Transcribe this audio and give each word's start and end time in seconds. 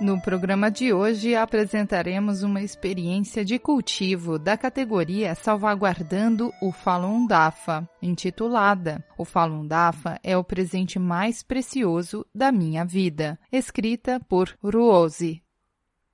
No 0.00 0.20
programa 0.20 0.70
de 0.70 0.92
hoje 0.92 1.34
apresentaremos 1.34 2.44
uma 2.44 2.62
experiência 2.62 3.44
de 3.44 3.58
cultivo 3.58 4.38
da 4.38 4.56
categoria 4.56 5.34
Salvaguardando 5.34 6.52
o 6.62 6.70
Falun 6.70 7.26
Dafa, 7.26 7.88
intitulada 8.00 9.04
O 9.18 9.24
Falun 9.24 9.66
Dafa 9.66 10.20
é 10.22 10.36
o 10.36 10.44
presente 10.44 11.00
mais 11.00 11.42
precioso 11.42 12.24
da 12.32 12.52
minha 12.52 12.84
vida, 12.84 13.36
escrita 13.50 14.20
por 14.28 14.56
Ruozi. 14.62 15.42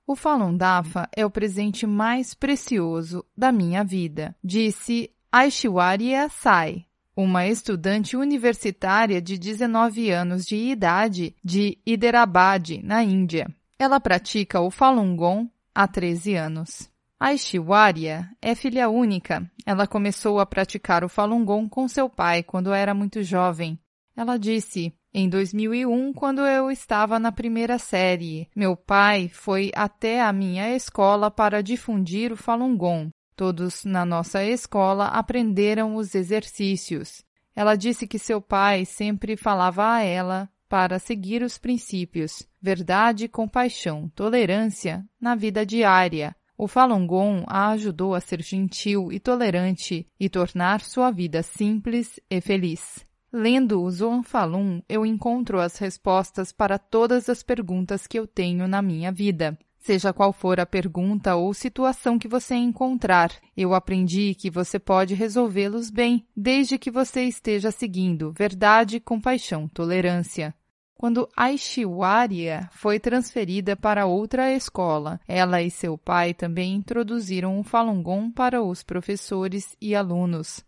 O 0.07 0.15
Falun 0.15 0.57
Dafa 0.57 1.07
é 1.15 1.23
o 1.23 1.29
presente 1.29 1.85
mais 1.85 2.33
precioso 2.33 3.23
da 3.37 3.51
minha 3.51 3.83
vida, 3.83 4.35
disse 4.43 5.11
Aishwarya 5.31 6.27
Sai, 6.29 6.85
uma 7.15 7.45
estudante 7.45 8.17
universitária 8.17 9.21
de 9.21 9.37
19 9.37 10.09
anos 10.09 10.43
de 10.43 10.55
idade 10.55 11.35
de 11.43 11.77
Hyderabad, 11.85 12.81
na 12.83 13.03
Índia. 13.03 13.47
Ela 13.77 13.99
pratica 13.99 14.61
o 14.61 14.71
Falun 14.71 15.17
Gong 15.17 15.49
há 15.73 15.85
13 15.85 16.35
anos. 16.35 16.89
A 17.19 17.33
Ishwarya 17.33 18.29
é 18.41 18.55
filha 18.55 18.87
única. 18.87 19.49
Ela 19.65 19.85
começou 19.85 20.39
a 20.39 20.45
praticar 20.45 21.03
o 21.03 21.09
Falun 21.09 21.43
Gong 21.43 21.67
com 21.67 21.85
seu 21.87 22.09
pai 22.09 22.41
quando 22.41 22.73
era 22.73 22.93
muito 22.93 23.21
jovem. 23.21 23.77
Ela 24.15 24.37
disse: 24.37 24.93
Em 25.13 25.27
2001, 25.27 26.13
quando 26.13 26.41
eu 26.41 26.71
estava 26.71 27.19
na 27.19 27.33
primeira 27.33 27.77
série, 27.77 28.49
meu 28.55 28.77
pai 28.77 29.27
foi 29.27 29.71
até 29.75 30.21
a 30.21 30.31
minha 30.31 30.73
escola 30.73 31.29
para 31.29 31.61
difundir 31.61 32.31
o 32.31 32.37
Falun 32.37 32.77
Gong. 32.77 33.09
Todos 33.35 33.83
na 33.83 34.05
nossa 34.05 34.41
escola 34.41 35.07
aprenderam 35.07 35.97
os 35.97 36.15
exercícios. 36.15 37.25
Ela 37.53 37.75
disse 37.75 38.07
que 38.07 38.17
seu 38.17 38.41
pai 38.41 38.85
sempre 38.85 39.35
falava 39.35 39.95
a 39.95 40.01
ela 40.01 40.49
para 40.67 40.99
seguir 40.99 41.41
os 41.41 41.57
princípios 41.57 42.47
verdade, 42.61 43.27
compaixão, 43.27 44.09
tolerância 44.15 45.05
na 45.21 45.35
vida 45.35 45.63
diária. 45.63 46.35
O 46.57 46.67
Falun 46.67 47.05
Gong 47.05 47.43
a 47.47 47.69
ajudou 47.71 48.15
a 48.15 48.19
ser 48.19 48.41
gentil 48.41 49.11
e 49.11 49.19
tolerante 49.19 50.07
e 50.19 50.29
tornar 50.29 50.81
sua 50.81 51.11
vida 51.11 51.43
simples 51.43 52.19
e 52.29 52.41
feliz. 52.41 53.05
Lendo 53.31 53.81
o 53.81 53.91
Zhuang 53.91 54.25
Falun, 54.25 54.81
eu 54.87 55.05
encontro 55.05 55.59
as 55.59 55.77
respostas 55.77 56.53
para 56.53 56.79
todas 56.79 57.27
as 57.27 57.43
perguntas 57.43 58.07
que 58.07 58.17
eu 58.17 58.25
tenho 58.25 58.67
na 58.67 58.81
minha 58.81 59.11
vida. 59.11 59.57
Seja 59.85 60.11
qual 60.11 60.33
for 60.33 60.59
a 60.59 60.65
pergunta 60.65 61.35
ou 61.35 61.53
situação 61.53 62.17
que 62.17 62.27
você 62.27 62.55
encontrar, 62.55 63.31
eu 63.55 63.75
aprendi 63.75 64.33
que 64.33 64.49
você 64.49 64.79
pode 64.79 65.13
resolvê-los 65.13 65.91
bem, 65.91 66.25
desde 66.35 66.79
que 66.79 66.89
você 66.89 67.25
esteja 67.25 67.69
seguindo 67.69 68.33
verdade, 68.35 68.99
compaixão, 68.99 69.67
tolerância. 69.67 70.55
Quando 70.95 71.29
Aishwarya 71.37 72.67
foi 72.71 72.99
transferida 72.99 73.75
para 73.75 74.07
outra 74.07 74.51
escola, 74.51 75.19
ela 75.27 75.61
e 75.61 75.69
seu 75.69 75.99
pai 75.99 76.33
também 76.33 76.73
introduziram 76.73 77.59
o 77.59 77.63
Falun 77.63 78.01
Gong 78.01 78.33
para 78.33 78.63
os 78.63 78.81
professores 78.81 79.77
e 79.79 79.93
alunos. 79.93 80.65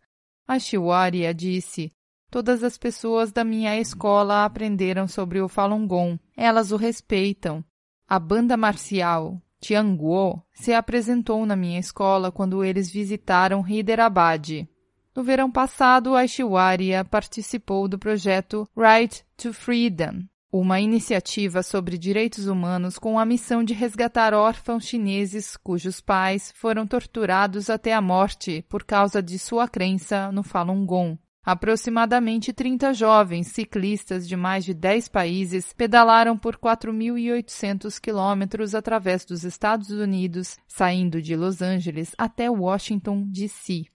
Aishwarya 0.48 1.34
disse: 1.34 1.92
Todas 2.30 2.64
as 2.64 2.78
pessoas 2.78 3.32
da 3.32 3.44
minha 3.44 3.80
escola 3.80 4.46
aprenderam 4.46 5.08
sobre 5.08 5.42
o 5.42 5.50
Falun 5.50 5.88
Gong. 5.88 6.20
Elas 6.36 6.72
o 6.72 6.76
respeitam. 6.76 7.66
A 8.10 8.20
banda 8.20 8.56
marcial 8.56 9.42
Tianguo 9.60 10.42
se 10.54 10.74
apresentou 10.74 11.46
na 11.46 11.58
minha 11.58 11.78
escola 11.78 12.32
quando 12.32 12.64
eles 12.64 12.90
visitaram 12.90 13.60
Hyderabad. 13.60 14.66
No 15.14 15.24
verão 15.24 15.52
passado, 15.52 16.16
Aishwarya 16.16 17.04
participou 17.04 17.86
do 17.86 18.00
projeto 18.00 18.66
Right 18.78 19.26
to 19.36 19.52
Freedom, 19.52 20.24
uma 20.50 20.80
iniciativa 20.80 21.62
sobre 21.62 21.98
direitos 21.98 22.48
humanos 22.48 22.98
com 22.98 23.20
a 23.20 23.26
missão 23.26 23.62
de 23.62 23.74
resgatar 23.74 24.34
órfãos 24.34 24.86
chineses 24.86 25.58
cujos 25.58 26.00
pais 26.00 26.54
foram 26.56 26.88
torturados 26.88 27.70
até 27.70 27.94
a 27.94 28.02
morte 28.02 28.64
por 28.70 28.86
causa 28.86 29.22
de 29.22 29.38
sua 29.38 29.68
crença 29.68 30.32
no 30.32 30.44
Falun 30.44 30.86
Gong. 30.86 31.20
Aproximadamente 31.48 32.52
30 32.52 32.94
jovens 32.94 33.48
ciclistas 33.48 34.28
de 34.28 34.36
mais 34.36 34.66
de 34.66 34.74
10 34.74 35.08
países 35.08 35.72
pedalaram 35.72 36.38
por 36.38 36.58
4.800 36.58 38.02
quilômetros 38.02 38.76
através 38.76 39.24
dos 39.24 39.46
Estados 39.46 39.90
Unidos, 39.90 40.58
saindo 40.68 41.22
de 41.22 41.38
Los 41.38 41.62
Angeles 41.62 42.14
até 42.18 42.50
Washington, 42.50 43.24
D.C. 43.32 43.86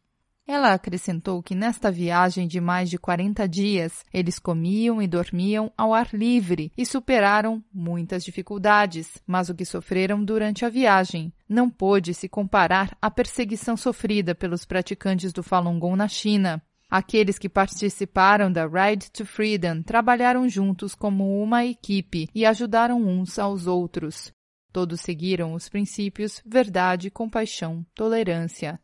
Ela 0.47 0.73
acrescentou 0.73 1.43
que 1.43 1.55
nesta 1.55 1.93
viagem 1.93 2.49
de 2.49 2.59
mais 2.59 2.89
de 2.89 2.97
40 2.97 3.47
dias, 3.47 4.03
eles 4.15 4.39
comiam 4.39 5.03
e 5.03 5.07
dormiam 5.07 5.71
ao 5.77 5.93
ar 5.93 6.09
livre 6.15 6.73
e 6.75 6.87
superaram 6.87 7.63
muitas 7.71 8.25
dificuldades, 8.25 9.23
mas 9.27 9.51
o 9.51 9.55
que 9.55 9.67
sofreram 9.67 10.25
durante 10.25 10.65
a 10.65 10.71
viagem 10.71 11.31
não 11.47 11.69
pôde 11.69 12.15
se 12.15 12.31
comparar 12.31 12.97
à 12.99 13.11
perseguição 13.11 13.77
sofrida 13.77 14.35
pelos 14.35 14.65
praticantes 14.65 15.35
do 15.35 15.43
Falun 15.43 15.79
Gong 15.79 15.99
na 15.99 16.09
China. 16.09 16.63
Aqueles 16.93 17.39
que 17.39 17.49
participaram 17.49 18.53
da 18.53 18.67
Ride 18.67 19.11
to 19.11 19.25
Freedom 19.25 19.81
trabalharam 19.81 20.47
juntos 20.47 20.95
como 20.95 21.43
uma 21.43 21.65
equipe 21.65 22.29
e 22.35 22.45
ajudaram 22.45 23.01
uns 23.01 23.39
aos 23.39 23.67
outros. 23.67 24.31
Todos 24.71 25.01
seguiram 25.01 25.55
os 25.55 25.71
princípios 25.71 26.43
verdade, 26.45 27.11
compaixão, 27.11 27.83
tolerância. 27.95 28.79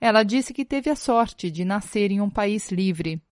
Ela 0.00 0.22
disse 0.22 0.54
que 0.54 0.64
teve 0.64 0.88
a 0.88 0.96
sorte 0.96 1.50
de 1.50 1.62
nascer 1.62 2.10
em 2.10 2.22
um 2.22 2.30
país 2.30 2.70
livre. 2.70 3.22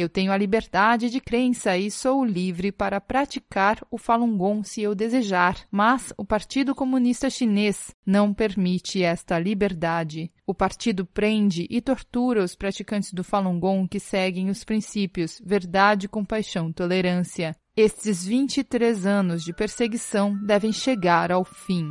Eu 0.00 0.08
tenho 0.08 0.32
a 0.32 0.36
liberdade 0.38 1.10
de 1.10 1.20
crença 1.20 1.76
e 1.76 1.90
sou 1.90 2.24
livre 2.24 2.72
para 2.72 2.98
praticar 3.02 3.86
o 3.90 3.98
Falun 3.98 4.34
Gong 4.34 4.66
se 4.66 4.80
eu 4.80 4.94
desejar, 4.94 5.66
mas 5.70 6.10
o 6.16 6.24
Partido 6.24 6.74
Comunista 6.74 7.28
Chinês 7.28 7.94
não 8.06 8.32
permite 8.32 9.02
esta 9.02 9.38
liberdade. 9.38 10.32
O 10.46 10.54
partido 10.54 11.04
prende 11.04 11.66
e 11.68 11.82
tortura 11.82 12.42
os 12.42 12.56
praticantes 12.56 13.12
do 13.12 13.22
Falun 13.22 13.60
Gong 13.60 13.86
que 13.86 14.00
seguem 14.00 14.48
os 14.48 14.64
princípios 14.64 15.38
verdade, 15.44 16.08
compaixão, 16.08 16.72
tolerância. 16.72 17.54
Estes 17.76 18.24
23 18.24 19.04
anos 19.04 19.44
de 19.44 19.52
perseguição 19.52 20.34
devem 20.46 20.72
chegar 20.72 21.30
ao 21.30 21.44
fim. 21.44 21.90